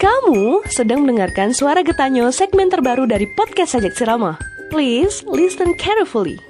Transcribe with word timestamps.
Kamu 0.00 0.64
sedang 0.64 1.04
mendengarkan 1.04 1.52
suara 1.52 1.84
getanyo 1.84 2.32
segmen 2.32 2.72
terbaru 2.72 3.04
dari 3.04 3.28
podcast 3.36 3.76
Sajak 3.76 3.92
Sirama. 3.92 4.40
Please 4.72 5.20
listen 5.28 5.76
carefully. 5.76 6.40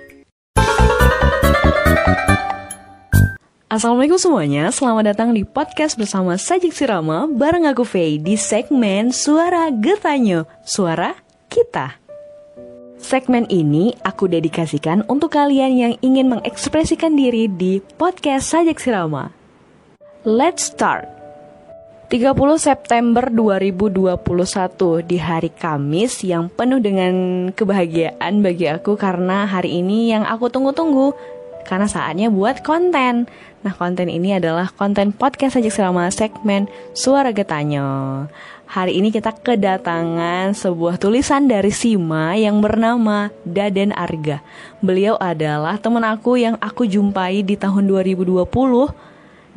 Assalamualaikum 3.67 4.23
semuanya, 4.23 4.71
selamat 4.71 5.02
datang 5.10 5.34
di 5.34 5.42
podcast 5.42 5.99
bersama 5.99 6.39
Sajik 6.39 6.71
Sirama 6.71 7.26
bareng 7.26 7.67
aku 7.67 7.83
Faye 7.83 8.23
di 8.23 8.39
segmen 8.39 9.10
Suara 9.10 9.66
Getanyo, 9.74 10.46
Suara 10.62 11.18
Kita. 11.50 11.98
Segmen 13.02 13.50
ini 13.50 13.98
aku 14.06 14.30
dedikasikan 14.30 15.02
untuk 15.10 15.34
kalian 15.34 15.74
yang 15.74 15.94
ingin 16.06 16.30
mengekspresikan 16.30 17.18
diri 17.18 17.50
di 17.50 17.82
podcast 17.98 18.46
Sajak 18.46 18.78
Sirama. 18.78 19.34
Let's 20.22 20.70
start! 20.70 21.20
30 22.11 22.34
September 22.58 23.30
2021 23.30 24.18
di 25.06 25.14
hari 25.23 25.46
Kamis 25.46 26.27
yang 26.27 26.50
penuh 26.50 26.83
dengan 26.83 27.14
kebahagiaan 27.55 28.42
bagi 28.42 28.66
aku 28.66 28.98
karena 28.98 29.46
hari 29.46 29.78
ini 29.78 30.10
yang 30.10 30.27
aku 30.27 30.50
tunggu-tunggu 30.50 31.14
karena 31.62 31.86
saatnya 31.86 32.27
buat 32.27 32.66
konten. 32.66 33.30
Nah, 33.62 33.73
konten 33.78 34.10
ini 34.10 34.34
adalah 34.34 34.74
konten 34.74 35.14
podcast 35.14 35.55
Sajak 35.55 35.70
Sirama 35.70 36.10
segmen 36.10 36.66
Suara 36.98 37.30
Getanyo. 37.30 38.27
Hari 38.66 38.98
ini 38.98 39.14
kita 39.14 39.30
kedatangan 39.30 40.50
sebuah 40.58 40.98
tulisan 40.98 41.47
dari 41.47 41.70
Sima 41.70 42.34
yang 42.34 42.58
bernama 42.58 43.30
Daden 43.47 43.95
Arga. 43.95 44.42
Beliau 44.83 45.14
adalah 45.14 45.78
teman 45.78 46.02
aku 46.02 46.42
yang 46.42 46.58
aku 46.58 46.91
jumpai 46.91 47.47
di 47.47 47.55
tahun 47.55 47.86
2020 47.86 48.50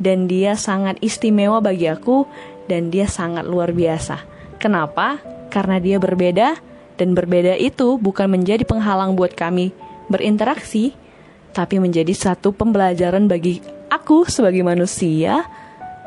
dan 0.04 0.28
dia 0.28 0.52
sangat 0.52 1.00
istimewa 1.00 1.64
bagi 1.64 1.88
aku 1.88 2.28
dan 2.68 2.92
dia 2.92 3.08
sangat 3.08 3.48
luar 3.48 3.72
biasa. 3.72 4.20
Kenapa? 4.60 5.16
Karena 5.48 5.80
dia 5.80 5.96
berbeda 5.96 6.60
dan 7.00 7.16
berbeda 7.16 7.56
itu 7.56 7.96
bukan 7.96 8.28
menjadi 8.28 8.68
penghalang 8.68 9.16
buat 9.16 9.32
kami 9.32 9.72
berinteraksi, 10.12 10.92
tapi 11.56 11.80
menjadi 11.80 12.12
satu 12.12 12.52
pembelajaran 12.52 13.24
bagi 13.24 13.64
aku 13.88 14.28
sebagai 14.28 14.60
manusia 14.60 15.48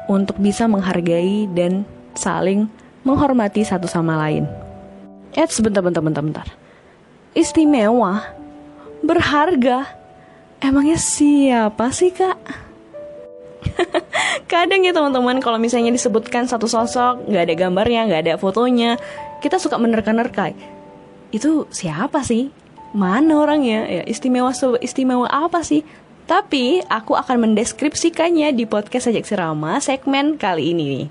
untuk 0.06 0.38
bisa 0.38 0.70
menghargai 0.70 1.50
dan 1.52 1.81
saling 2.14 2.70
menghormati 3.02 3.66
satu 3.66 3.90
sama 3.90 4.14
lain. 4.22 4.45
Eh, 5.34 5.50
sebentar, 5.50 5.81
bentar, 5.81 6.02
bentar, 6.02 6.23
bentar. 6.23 6.48
Istimewa, 7.34 8.25
berharga. 9.06 9.86
Emangnya 10.58 10.98
siapa 10.98 11.94
sih 11.94 12.09
kak? 12.09 12.67
Kadang 14.47 14.86
ya 14.88 14.95
teman-teman 14.95 15.44
kalau 15.44 15.59
misalnya 15.59 15.91
disebutkan 15.91 16.47
satu 16.47 16.66
sosok 16.72 17.27
nggak 17.27 17.44
ada 17.52 17.55
gambarnya, 17.55 18.02
nggak 18.08 18.22
ada 18.23 18.33
fotonya, 18.39 18.95
kita 19.44 19.59
suka 19.59 19.75
menerka-nerka. 19.75 20.55
Itu 21.30 21.67
siapa 21.69 22.23
sih? 22.23 22.50
Mana 22.95 23.44
orangnya? 23.44 23.83
Ya 23.85 24.03
istimewa 24.08 24.55
istimewa 24.80 25.28
apa 25.28 25.61
sih? 25.61 25.83
Tapi 26.28 26.83
aku 26.88 27.16
akan 27.16 27.47
mendeskripsikannya 27.47 28.52
di 28.52 28.67
podcast 28.67 29.08
Sajak 29.08 29.23
Sirama 29.23 29.80
segmen 29.80 30.35
kali 30.35 30.75
ini 30.75 30.83
nih. 30.83 31.08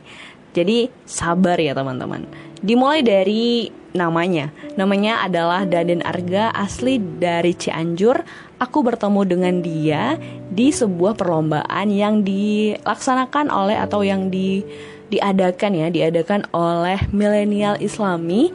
Jadi 0.57 0.79
sabar 1.05 1.61
ya 1.61 1.77
teman-teman. 1.77 2.25
Dimulai 2.61 3.05
dari 3.05 3.69
namanya. 3.97 4.53
Namanya 4.77 5.25
adalah 5.25 5.65
Daden 5.65 6.05
Arga 6.05 6.53
asli 6.53 7.01
dari 7.01 7.57
Cianjur. 7.57 8.25
Aku 8.57 8.81
bertemu 8.81 9.21
dengan 9.29 9.55
dia 9.61 10.17
di 10.49 10.73
sebuah 10.73 11.13
perlombaan 11.17 11.93
yang 11.93 12.25
dilaksanakan 12.25 13.53
oleh 13.53 13.77
atau 13.77 14.01
yang 14.01 14.33
di 14.33 14.65
diadakan 15.13 15.73
ya, 15.77 15.87
diadakan 15.93 16.49
oleh 16.57 16.99
milenial 17.13 17.77
Islami 17.79 18.49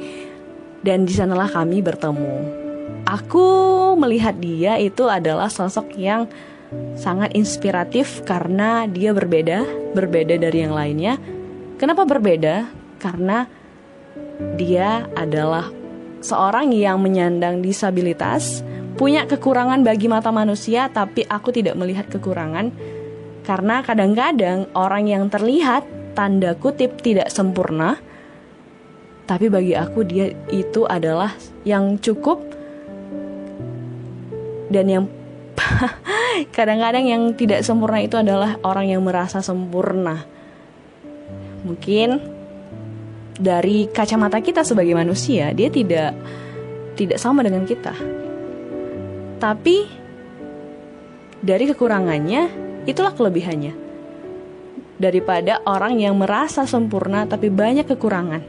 dan 0.82 1.06
di 1.06 1.14
sanalah 1.14 1.48
kami 1.48 1.86
bertemu. 1.86 2.34
Aku 3.06 3.48
melihat 3.96 4.42
dia 4.42 4.82
itu 4.82 5.06
adalah 5.06 5.54
sosok 5.54 5.94
yang 5.96 6.26
sangat 6.98 7.36
inspiratif 7.38 8.26
karena 8.26 8.90
dia 8.90 9.14
berbeda, 9.14 9.64
berbeda 9.94 10.40
dari 10.40 10.66
yang 10.66 10.74
lainnya 10.74 11.22
Kenapa 11.82 12.06
berbeda? 12.06 12.70
Karena 13.02 13.50
dia 14.54 15.10
adalah 15.18 15.74
seorang 16.22 16.70
yang 16.70 17.02
menyandang 17.02 17.66
disabilitas, 17.66 18.62
punya 19.02 19.26
kekurangan 19.26 19.82
bagi 19.82 20.06
mata 20.06 20.30
manusia, 20.30 20.86
tapi 20.94 21.26
aku 21.26 21.50
tidak 21.50 21.74
melihat 21.74 22.06
kekurangan. 22.06 22.70
Karena 23.42 23.82
kadang-kadang 23.82 24.70
orang 24.78 25.10
yang 25.10 25.26
terlihat 25.26 25.90
tanda 26.14 26.54
kutip 26.54 27.02
tidak 27.02 27.34
sempurna, 27.34 27.98
tapi 29.26 29.50
bagi 29.50 29.74
aku 29.74 30.06
dia 30.06 30.30
itu 30.54 30.86
adalah 30.86 31.34
yang 31.66 31.98
cukup. 31.98 32.46
Dan 34.70 34.86
yang 34.86 35.06
kadang-kadang 36.56 37.02
yang 37.10 37.34
tidak 37.34 37.66
sempurna 37.66 38.06
itu 38.06 38.22
adalah 38.22 38.62
orang 38.62 38.86
yang 38.86 39.02
merasa 39.02 39.42
sempurna. 39.42 40.30
Mungkin 41.66 42.22
dari 43.34 43.90
kacamata 43.90 44.38
kita 44.46 44.62
sebagai 44.62 44.94
manusia 44.94 45.50
dia 45.58 45.74
tidak 45.74 46.14
tidak 46.94 47.18
sama 47.18 47.42
dengan 47.42 47.66
kita 47.66 48.22
tapi 49.42 49.90
dari 51.42 51.66
kekurangannya 51.66 52.42
itulah 52.86 53.18
kelebihannya. 53.18 53.74
Daripada 55.02 55.66
orang 55.66 55.98
yang 55.98 56.22
merasa 56.22 56.70
sempurna 56.70 57.26
tapi 57.26 57.50
banyak 57.50 57.90
kekurangan. 57.90 58.46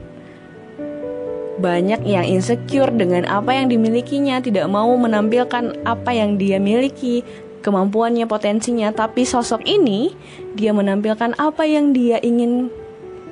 Banyak 1.56 2.04
yang 2.04 2.28
insecure 2.28 2.92
dengan 2.92 3.24
apa 3.24 3.56
yang 3.56 3.72
dimilikinya 3.72 4.44
tidak 4.44 4.68
mau 4.68 4.92
menampilkan 4.92 5.80
apa 5.88 6.10
yang 6.12 6.36
dia 6.36 6.60
miliki 6.60 7.24
kemampuannya 7.64 8.28
potensinya. 8.28 8.92
Tapi 8.92 9.24
sosok 9.24 9.64
ini 9.64 10.12
dia 10.52 10.76
menampilkan 10.76 11.32
apa 11.40 11.64
yang 11.64 11.96
dia 11.96 12.20
ingin 12.20 12.68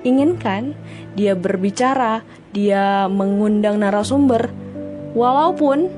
inginkan, 0.01 0.73
dia 1.13 1.37
berbicara, 1.37 2.25
dia 2.57 3.05
mengundang 3.13 3.85
narasumber, 3.85 4.49
walaupun 5.13 5.93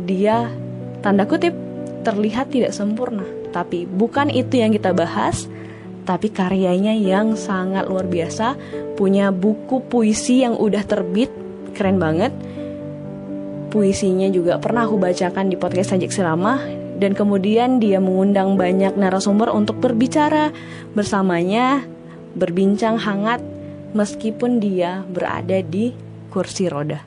dia 0.00 0.52
tanda 1.00 1.24
kutip 1.24 1.52
terlihat 2.04 2.52
tidak 2.52 2.76
sempurna. 2.76 3.24
Tapi 3.50 3.88
bukan 3.88 4.28
itu 4.28 4.60
yang 4.60 4.70
kita 4.70 4.92
bahas, 4.92 5.48
tapi 6.06 6.30
karyanya 6.30 6.94
yang 6.94 7.34
sangat 7.34 7.88
luar 7.88 8.06
biasa, 8.06 8.54
punya 8.94 9.34
buku 9.34 9.82
puisi 9.88 10.44
yang 10.44 10.54
udah 10.54 10.84
terbit, 10.86 11.32
keren 11.74 11.98
banget. 11.98 12.30
Puisinya 13.72 14.30
juga 14.30 14.62
pernah 14.62 14.86
aku 14.86 14.96
bacakan 14.96 15.50
di 15.50 15.56
podcast 15.58 15.96
Sajik 15.96 16.14
Selama 16.14 16.62
dan 16.96 17.12
kemudian 17.12 17.82
dia 17.82 18.00
mengundang 18.00 18.56
banyak 18.56 18.96
narasumber 18.96 19.52
untuk 19.52 19.82
berbicara 19.82 20.54
bersamanya 20.96 21.84
berbincang 22.36 22.96
hangat 22.96 23.44
meskipun 23.92 24.60
dia 24.60 25.04
berada 25.08 25.60
di 25.60 25.92
kursi 26.32 26.68
roda. 26.68 27.00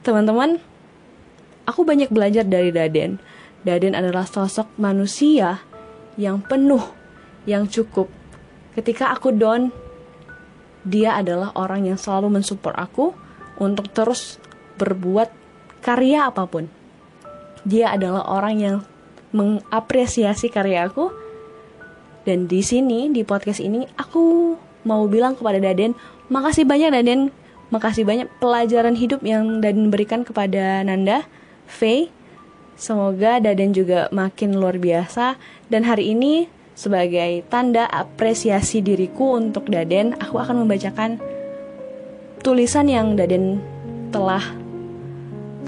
Teman-teman, 0.00 0.56
aku 1.70 1.86
banyak 1.86 2.10
belajar 2.10 2.42
dari 2.42 2.74
Daden. 2.74 3.22
Daden 3.62 3.94
adalah 3.94 4.26
sosok 4.26 4.66
manusia 4.76 5.62
yang 6.18 6.42
penuh, 6.42 6.82
yang 7.46 7.70
cukup. 7.70 8.10
Ketika 8.74 9.14
aku 9.14 9.30
down, 9.30 9.70
dia 10.82 11.16
adalah 11.16 11.54
orang 11.54 11.86
yang 11.86 11.98
selalu 12.00 12.40
mensupport 12.40 12.76
aku 12.76 13.12
untuk 13.60 13.92
terus 13.92 14.42
berbuat 14.80 15.28
karya 15.84 16.28
apa 16.28 16.44
pun. 16.48 16.66
Dia 17.62 17.92
adalah 17.94 18.24
orang 18.26 18.54
yang 18.56 18.76
mengapresiasi 19.30 20.50
karya 20.50 20.88
aku 20.88 21.12
dan 22.24 22.44
di 22.44 22.60
sini 22.60 23.08
di 23.08 23.24
podcast 23.24 23.64
ini 23.64 23.88
aku 23.96 24.54
mau 24.84 25.08
bilang 25.08 25.36
kepada 25.36 25.56
Daden, 25.60 25.96
makasih 26.28 26.68
banyak 26.68 26.92
Daden, 26.92 27.32
makasih 27.72 28.04
banyak 28.04 28.28
pelajaran 28.40 28.96
hidup 28.96 29.24
yang 29.24 29.64
Daden 29.64 29.88
berikan 29.88 30.24
kepada 30.24 30.84
Nanda, 30.84 31.24
Faye. 31.70 32.10
Semoga 32.74 33.38
Daden 33.38 33.76
juga 33.76 34.08
makin 34.10 34.56
luar 34.56 34.80
biasa 34.80 35.36
dan 35.68 35.84
hari 35.84 36.16
ini 36.16 36.48
sebagai 36.72 37.44
tanda 37.52 37.84
apresiasi 37.84 38.80
diriku 38.80 39.36
untuk 39.36 39.68
Daden, 39.68 40.16
aku 40.16 40.40
akan 40.40 40.64
membacakan 40.64 41.20
tulisan 42.40 42.88
yang 42.88 43.20
Daden 43.20 43.60
telah 44.08 44.40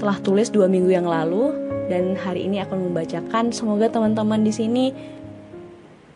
telah 0.01 0.17
tulis 0.25 0.49
dua 0.49 0.65
minggu 0.65 0.89
yang 0.89 1.05
lalu 1.05 1.53
dan 1.85 2.17
hari 2.17 2.49
ini 2.49 2.59
akan 2.65 2.89
membacakan. 2.89 3.53
Semoga 3.53 3.93
teman-teman 3.93 4.41
di 4.41 4.49
sini 4.49 4.85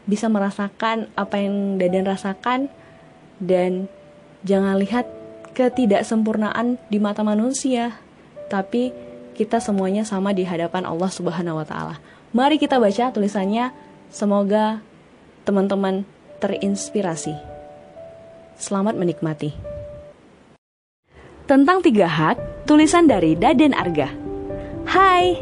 bisa 0.09 0.25
merasakan 0.33 1.13
apa 1.13 1.35
yang 1.37 1.77
Daden 1.77 2.09
rasakan 2.09 2.73
dan 3.37 3.85
jangan 4.41 4.81
lihat 4.81 5.05
ketidaksempurnaan 5.53 6.81
di 6.89 6.97
mata 6.97 7.21
manusia, 7.21 8.01
tapi 8.49 8.89
kita 9.37 9.61
semuanya 9.61 10.01
sama 10.01 10.33
di 10.33 10.41
hadapan 10.41 10.89
Allah 10.89 11.13
Subhanahu 11.13 11.61
wa 11.61 11.65
taala. 11.69 12.01
Mari 12.33 12.57
kita 12.57 12.81
baca 12.81 13.13
tulisannya, 13.13 13.69
semoga 14.09 14.81
teman-teman 15.45 16.09
terinspirasi. 16.41 17.37
Selamat 18.57 18.97
menikmati. 18.97 19.53
Tentang 21.45 21.85
tiga 21.85 22.09
hak, 22.09 22.65
tulisan 22.65 23.05
dari 23.05 23.37
Daden 23.37 23.77
Arga. 23.77 24.09
Hai, 24.89 25.39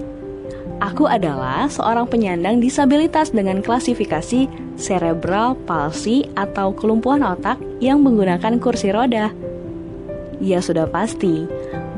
aku 0.83 1.07
adalah 1.07 1.65
seorang 1.71 2.05
penyandang 2.05 2.59
disabilitas 2.59 3.31
dengan 3.31 3.63
klasifikasi 3.63 4.45
cerebral 4.75 5.55
palsy 5.63 6.27
atau 6.35 6.75
kelumpuhan 6.75 7.23
otak 7.23 7.57
yang 7.79 8.03
menggunakan 8.03 8.59
kursi 8.59 8.91
roda. 8.91 9.31
Ya 10.43 10.59
sudah 10.59 10.85
pasti, 10.85 11.47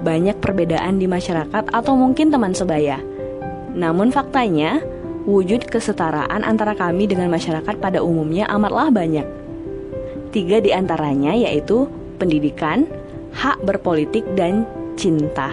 banyak 0.07 0.39
perbedaan 0.39 1.04
di 1.04 1.12
masyarakat 1.12 1.75
atau 1.75 1.94
mungkin 2.00 2.31
teman 2.31 2.56
sebaya. 2.56 3.04
Namun 3.75 4.15
faktanya, 4.15 4.80
wujud 5.27 5.68
kesetaraan 5.68 6.48
antara 6.48 6.71
kami 6.71 7.12
dengan 7.12 7.27
masyarakat 7.27 7.75
pada 7.83 8.00
umumnya 8.00 8.48
amatlah 8.48 8.88
banyak. 8.88 9.27
Tiga 10.31 10.63
di 10.63 10.71
antaranya 10.71 11.36
yaitu 11.36 11.92
pendidikan, 12.15 12.88
hak 13.36 13.59
berpolitik, 13.68 14.24
dan 14.39 14.63
cinta. 14.95 15.51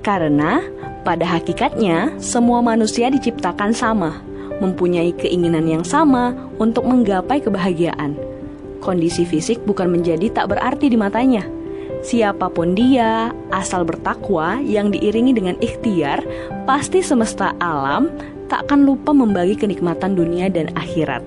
Karena 0.00 0.64
pada 1.04 1.28
hakikatnya 1.28 2.16
semua 2.16 2.64
manusia 2.64 3.12
diciptakan 3.12 3.76
sama, 3.76 4.24
mempunyai 4.64 5.12
keinginan 5.12 5.68
yang 5.68 5.84
sama 5.84 6.32
untuk 6.56 6.88
menggapai 6.88 7.44
kebahagiaan. 7.44 8.16
Kondisi 8.80 9.28
fisik 9.28 9.60
bukan 9.68 9.92
menjadi 9.92 10.32
tak 10.32 10.56
berarti 10.56 10.88
di 10.88 10.96
matanya. 10.96 11.59
Siapa 12.00 12.48
pun 12.48 12.72
dia, 12.72 13.28
asal 13.52 13.84
bertakwa 13.84 14.56
yang 14.64 14.88
diiringi 14.88 15.36
dengan 15.36 15.56
ikhtiar, 15.60 16.24
pasti 16.64 17.04
semesta 17.04 17.52
alam 17.60 18.08
tak 18.48 18.66
akan 18.66 18.88
lupa 18.88 19.12
membagi 19.12 19.54
kenikmatan 19.54 20.16
dunia 20.16 20.48
dan 20.48 20.72
akhirat. 20.74 21.20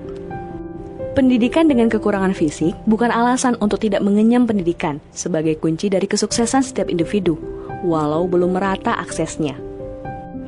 Pendidikan 1.14 1.70
dengan 1.70 1.86
kekurangan 1.86 2.34
fisik 2.34 2.74
bukan 2.90 3.14
alasan 3.14 3.54
untuk 3.62 3.78
tidak 3.86 4.02
mengenyam 4.02 4.50
pendidikan 4.50 4.98
sebagai 5.14 5.54
kunci 5.62 5.86
dari 5.86 6.10
kesuksesan 6.10 6.66
setiap 6.66 6.90
individu, 6.90 7.38
walau 7.86 8.26
belum 8.26 8.58
merata 8.58 8.98
aksesnya. 8.98 9.54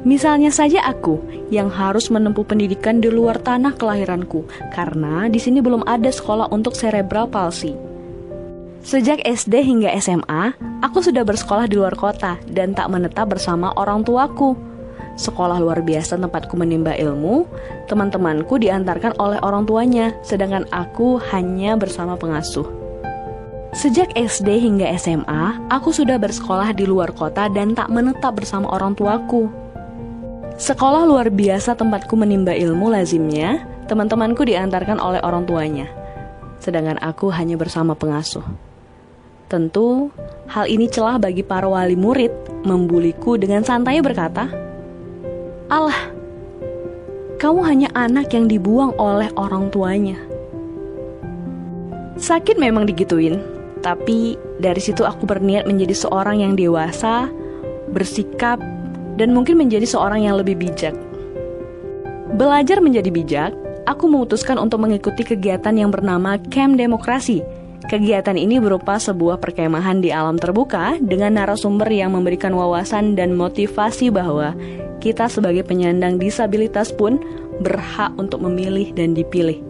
Misalnya 0.02 0.50
saja 0.50 0.82
aku 0.82 1.22
yang 1.54 1.70
harus 1.70 2.10
menempuh 2.10 2.42
pendidikan 2.42 2.98
di 2.98 3.10
luar 3.10 3.38
tanah 3.38 3.78
kelahiranku 3.78 4.46
karena 4.74 5.30
di 5.30 5.38
sini 5.38 5.62
belum 5.62 5.86
ada 5.86 6.10
sekolah 6.10 6.50
untuk 6.50 6.74
cerebral 6.74 7.30
palsy. 7.30 7.74
Sejak 8.86 9.18
SD 9.26 9.66
hingga 9.66 9.90
SMA, 9.98 10.54
aku 10.78 11.02
sudah 11.02 11.26
bersekolah 11.26 11.66
di 11.66 11.74
luar 11.74 11.98
kota 11.98 12.38
dan 12.46 12.70
tak 12.70 12.86
menetap 12.86 13.34
bersama 13.34 13.74
orang 13.74 14.06
tuaku 14.06 14.54
sekolah 15.16 15.58
luar 15.58 15.80
biasa 15.80 16.20
tempatku 16.20 16.54
menimba 16.60 16.92
ilmu, 16.92 17.48
teman-temanku 17.88 18.60
diantarkan 18.60 19.16
oleh 19.16 19.40
orang 19.40 19.64
tuanya, 19.64 20.12
sedangkan 20.20 20.68
aku 20.70 21.16
hanya 21.32 21.74
bersama 21.74 22.14
pengasuh. 22.14 22.68
Sejak 23.76 24.12
SD 24.16 24.60
hingga 24.60 24.88
SMA, 24.96 25.68
aku 25.68 25.92
sudah 25.92 26.16
bersekolah 26.16 26.72
di 26.72 26.88
luar 26.88 27.12
kota 27.12 27.48
dan 27.52 27.76
tak 27.76 27.92
menetap 27.92 28.36
bersama 28.40 28.72
orang 28.72 28.96
tuaku. 28.96 29.48
Sekolah 30.56 31.04
luar 31.04 31.28
biasa 31.28 31.76
tempatku 31.76 32.16
menimba 32.16 32.56
ilmu 32.56 32.88
lazimnya, 32.88 33.68
teman-temanku 33.88 34.48
diantarkan 34.48 34.96
oleh 34.96 35.20
orang 35.20 35.44
tuanya, 35.44 35.88
sedangkan 36.60 36.96
aku 37.04 37.28
hanya 37.28 37.60
bersama 37.60 37.92
pengasuh. 37.92 38.65
Tentu, 39.46 40.10
hal 40.50 40.66
ini 40.66 40.90
celah 40.90 41.22
bagi 41.22 41.46
para 41.46 41.70
wali 41.70 41.94
murid 41.94 42.34
membuliku 42.66 43.38
dengan 43.38 43.62
santai 43.62 44.02
berkata, 44.02 44.50
Allah, 45.70 46.10
kamu 47.38 47.60
hanya 47.62 47.88
anak 47.94 48.34
yang 48.34 48.50
dibuang 48.50 48.90
oleh 48.98 49.30
orang 49.38 49.70
tuanya. 49.70 50.18
Sakit 52.18 52.58
memang 52.58 52.90
digituin, 52.90 53.38
tapi 53.86 54.34
dari 54.58 54.82
situ 54.82 55.06
aku 55.06 55.30
berniat 55.30 55.62
menjadi 55.70 55.94
seorang 55.94 56.42
yang 56.42 56.58
dewasa, 56.58 57.30
bersikap, 57.94 58.58
dan 59.14 59.30
mungkin 59.30 59.62
menjadi 59.62 59.86
seorang 59.86 60.26
yang 60.26 60.42
lebih 60.42 60.58
bijak. 60.58 60.98
Belajar 62.34 62.82
menjadi 62.82 63.14
bijak, 63.14 63.54
aku 63.86 64.10
memutuskan 64.10 64.58
untuk 64.58 64.82
mengikuti 64.82 65.22
kegiatan 65.22 65.72
yang 65.78 65.94
bernama 65.94 66.34
Camp 66.50 66.74
Demokrasi. 66.74 67.46
Kegiatan 67.86 68.34
ini 68.34 68.58
berupa 68.58 68.98
sebuah 68.98 69.38
perkemahan 69.38 70.02
di 70.02 70.10
alam 70.10 70.34
terbuka 70.34 70.98
dengan 70.98 71.38
narasumber 71.38 71.86
yang 71.86 72.18
memberikan 72.18 72.50
wawasan 72.50 73.14
dan 73.14 73.38
motivasi 73.38 74.10
bahwa 74.10 74.58
kita 74.98 75.30
sebagai 75.30 75.62
penyandang 75.62 76.18
disabilitas 76.18 76.90
pun 76.90 77.22
berhak 77.62 78.10
untuk 78.18 78.42
memilih 78.42 78.90
dan 78.90 79.14
dipilih. 79.14 79.62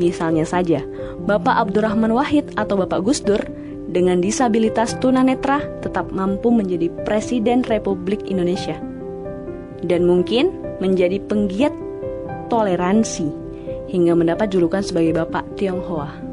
Misalnya 0.00 0.48
saja, 0.48 0.80
Bapak 1.28 1.68
Abdurrahman 1.68 2.16
Wahid 2.16 2.48
atau 2.56 2.80
Bapak 2.80 3.04
Gus 3.04 3.20
Dur 3.20 3.44
dengan 3.92 4.24
disabilitas 4.24 4.96
tunanetra 4.96 5.60
tetap 5.84 6.08
mampu 6.08 6.48
menjadi 6.48 6.88
Presiden 7.04 7.60
Republik 7.68 8.24
Indonesia. 8.24 8.80
Dan 9.84 10.08
mungkin 10.08 10.48
menjadi 10.80 11.20
penggiat 11.28 11.76
toleransi 12.48 13.28
hingga 13.92 14.16
mendapat 14.16 14.48
julukan 14.48 14.80
sebagai 14.80 15.12
Bapak 15.12 15.60
Tionghoa. 15.60 16.29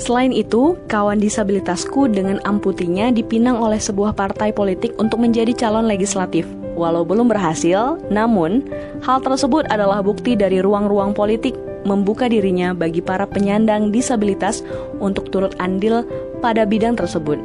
Selain 0.00 0.32
itu, 0.32 0.80
kawan 0.88 1.20
disabilitasku 1.20 2.08
dengan 2.08 2.40
amputinya 2.48 3.12
dipinang 3.12 3.60
oleh 3.60 3.76
sebuah 3.76 4.16
partai 4.16 4.48
politik 4.48 4.96
untuk 4.96 5.20
menjadi 5.20 5.52
calon 5.52 5.84
legislatif. 5.84 6.48
Walau 6.72 7.04
belum 7.04 7.28
berhasil, 7.28 8.00
namun 8.08 8.64
hal 9.04 9.20
tersebut 9.20 9.68
adalah 9.68 10.00
bukti 10.00 10.32
dari 10.40 10.64
ruang-ruang 10.64 11.12
politik 11.12 11.52
membuka 11.84 12.32
dirinya 12.32 12.72
bagi 12.72 13.04
para 13.04 13.28
penyandang 13.28 13.92
disabilitas 13.92 14.64
untuk 15.04 15.28
turut 15.28 15.52
andil 15.60 16.00
pada 16.40 16.64
bidang 16.64 16.96
tersebut. 16.96 17.36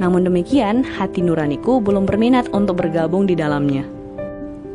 Namun 0.00 0.24
demikian, 0.24 0.80
hati 0.88 1.20
nuraniku 1.20 1.76
belum 1.76 2.08
berminat 2.08 2.48
untuk 2.56 2.80
bergabung 2.80 3.28
di 3.28 3.36
dalamnya. 3.36 3.97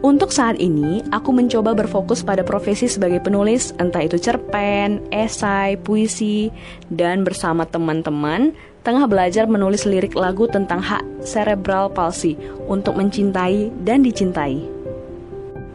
Untuk 0.03 0.35
saat 0.35 0.59
ini, 0.59 0.99
aku 1.15 1.31
mencoba 1.31 1.71
berfokus 1.71 2.27
pada 2.27 2.43
profesi 2.43 2.91
sebagai 2.91 3.23
penulis, 3.23 3.71
entah 3.79 4.03
itu 4.03 4.19
cerpen, 4.19 4.99
esai, 5.15 5.79
puisi, 5.79 6.51
dan 6.91 7.23
bersama 7.23 7.63
teman-teman 7.63 8.51
tengah 8.83 9.07
belajar 9.07 9.47
menulis 9.47 9.87
lirik 9.87 10.11
lagu 10.11 10.43
tentang 10.51 10.83
hak 10.83 11.07
cerebral 11.23 11.87
palsy 11.87 12.35
untuk 12.67 12.99
mencintai 12.99 13.71
dan 13.87 14.03
dicintai. 14.03 14.59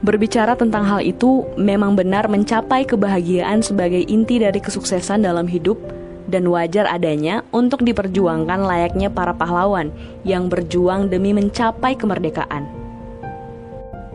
Berbicara 0.04 0.60
tentang 0.60 0.84
hal 0.84 1.00
itu 1.00 1.48
memang 1.56 1.96
benar 1.96 2.28
mencapai 2.28 2.84
kebahagiaan 2.84 3.64
sebagai 3.64 4.04
inti 4.12 4.44
dari 4.44 4.60
kesuksesan 4.60 5.24
dalam 5.24 5.48
hidup 5.48 5.80
dan 6.28 6.44
wajar 6.52 6.84
adanya 6.84 7.40
untuk 7.48 7.80
diperjuangkan 7.80 8.60
layaknya 8.60 9.08
para 9.08 9.32
pahlawan 9.32 9.88
yang 10.28 10.52
berjuang 10.52 11.08
demi 11.08 11.32
mencapai 11.32 11.96
kemerdekaan. 11.96 12.77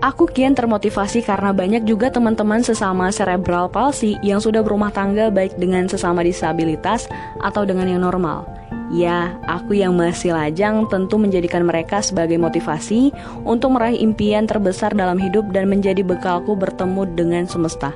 Aku 0.04 0.28
kian 0.28 0.52
termotivasi 0.52 1.24
karena 1.24 1.56
banyak 1.56 1.88
juga 1.88 2.12
teman-teman 2.12 2.60
sesama 2.60 3.08
cerebral 3.08 3.72
palsy 3.72 4.20
yang 4.20 4.44
sudah 4.44 4.60
berumah 4.60 4.92
tangga 4.92 5.32
baik 5.32 5.56
dengan 5.56 5.88
sesama 5.88 6.28
disabilitas 6.28 7.08
atau 7.40 7.64
dengan 7.64 7.88
yang 7.88 8.04
normal. 8.04 8.44
Ya, 8.92 9.40
aku 9.48 9.80
yang 9.80 9.96
masih 9.96 10.36
lajang 10.36 10.92
tentu 10.92 11.16
menjadikan 11.16 11.64
mereka 11.64 12.04
sebagai 12.04 12.36
motivasi 12.36 13.16
untuk 13.48 13.80
meraih 13.80 13.96
impian 14.04 14.44
terbesar 14.44 14.92
dalam 14.92 15.16
hidup 15.16 15.56
dan 15.56 15.72
menjadi 15.72 16.04
bekalku 16.04 16.52
bertemu 16.52 17.08
dengan 17.16 17.48
semesta. 17.48 17.96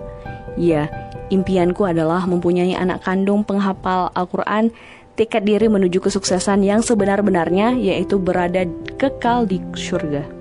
Ya, 0.55 0.87
impianku 1.27 1.83
adalah 1.83 2.23
mempunyai 2.23 2.71
anak 2.71 3.03
kandung 3.03 3.43
penghafal 3.43 4.15
Al-Quran 4.15 4.71
tekad 5.19 5.43
diri 5.43 5.67
menuju 5.67 5.99
kesuksesan 5.99 6.63
yang 6.63 6.79
sebenar-benarnya 6.79 7.75
yaitu 7.75 8.15
berada 8.15 8.63
kekal 8.95 9.43
di 9.43 9.59
surga. 9.75 10.36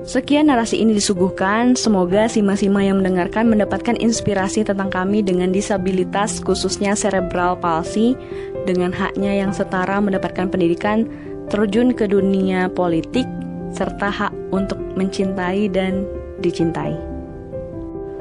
Sekian 0.00 0.48
narasi 0.48 0.80
ini 0.80 0.96
disuguhkan, 0.96 1.76
semoga 1.76 2.24
sima-sima 2.24 2.80
yang 2.80 3.04
mendengarkan 3.04 3.52
mendapatkan 3.52 4.00
inspirasi 4.00 4.64
tentang 4.64 4.88
kami 4.88 5.20
dengan 5.20 5.52
disabilitas 5.52 6.40
khususnya 6.40 6.96
cerebral 6.96 7.60
palsy 7.60 8.16
dengan 8.64 8.96
haknya 8.96 9.44
yang 9.44 9.52
setara 9.52 10.00
mendapatkan 10.00 10.48
pendidikan, 10.48 11.04
terjun 11.52 11.92
ke 11.92 12.08
dunia 12.08 12.72
politik, 12.72 13.28
serta 13.76 14.08
hak 14.08 14.32
untuk 14.48 14.80
mencintai 14.96 15.68
dan 15.68 16.08
dicintai. 16.40 16.96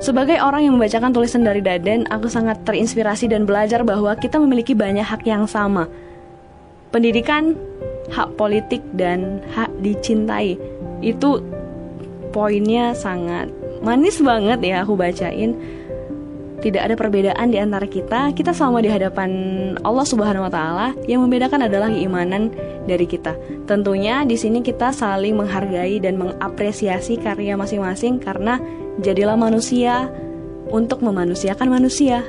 Sebagai 0.04 0.40
orang 0.44 0.68
yang 0.68 0.76
membacakan 0.76 1.16
tulisan 1.16 1.48
dari 1.48 1.64
Daden, 1.64 2.12
aku 2.12 2.28
sangat 2.28 2.60
terinspirasi 2.68 3.32
dan 3.32 3.48
belajar 3.48 3.88
bahwa 3.88 4.16
kita 4.20 4.36
memiliki 4.36 4.76
banyak 4.76 5.04
hak 5.04 5.24
yang 5.24 5.48
sama. 5.48 5.88
Pendidikan, 6.92 7.56
hak 8.12 8.36
politik, 8.36 8.84
dan 8.96 9.44
hak 9.56 9.72
dicintai. 9.84 10.56
Itu 11.04 11.44
poinnya 12.30 12.94
sangat 12.96 13.50
manis 13.82 14.20
banget 14.22 14.60
ya 14.62 14.84
aku 14.84 14.94
bacain 14.96 15.56
tidak 16.60 16.92
ada 16.92 16.96
perbedaan 17.00 17.48
di 17.50 17.58
antara 17.58 17.88
kita. 17.88 18.36
Kita 18.36 18.52
sama 18.52 18.84
di 18.84 18.92
hadapan 18.92 19.32
Allah 19.82 20.04
Subhanahu 20.04 20.48
wa 20.48 20.52
taala. 20.52 20.88
Yang 21.08 21.26
membedakan 21.26 21.72
adalah 21.72 21.88
keimanan 21.88 22.52
dari 22.84 23.08
kita. 23.08 23.34
Tentunya 23.64 24.28
di 24.28 24.36
sini 24.36 24.60
kita 24.60 24.92
saling 24.92 25.40
menghargai 25.40 26.04
dan 26.04 26.20
mengapresiasi 26.20 27.16
karya 27.20 27.56
masing-masing 27.56 28.20
karena 28.20 28.60
jadilah 29.00 29.40
manusia 29.40 30.12
untuk 30.70 31.00
memanusiakan 31.00 31.80
manusia. 31.80 32.28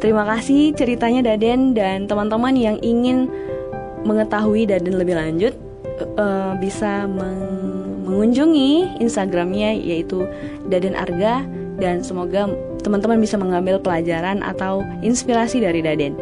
Terima 0.00 0.24
kasih 0.24 0.72
ceritanya 0.78 1.34
Daden 1.34 1.74
dan 1.74 2.06
teman-teman 2.06 2.54
yang 2.54 2.76
ingin 2.80 3.28
mengetahui 4.06 4.64
Daden 4.64 4.94
lebih 4.96 5.18
lanjut 5.18 5.54
uh, 6.16 6.54
bisa 6.56 7.04
meng 7.10 7.67
mengunjungi 8.08 8.98
Instagramnya 8.98 9.76
yaitu 9.76 10.24
Daden 10.66 10.96
Arga 10.96 11.44
dan 11.78 12.02
semoga 12.02 12.50
teman-teman 12.82 13.22
bisa 13.22 13.38
mengambil 13.38 13.78
pelajaran 13.78 14.42
atau 14.42 14.82
inspirasi 15.04 15.60
dari 15.62 15.78
Daden. 15.84 16.16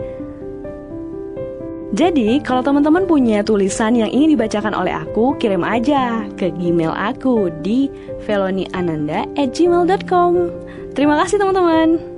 Jadi, 1.97 2.45
kalau 2.45 2.61
teman-teman 2.61 3.09
punya 3.09 3.41
tulisan 3.41 3.97
yang 3.97 4.13
ingin 4.13 4.37
dibacakan 4.37 4.77
oleh 4.77 4.93
aku, 4.93 5.33
kirim 5.41 5.65
aja 5.65 6.29
ke 6.37 6.53
Gmail 6.53 6.93
aku 6.93 7.49
di 7.65 7.89
veloniananda@gmail.com. 8.29 10.33
Terima 10.93 11.17
kasih 11.25 11.41
teman-teman. 11.41 12.16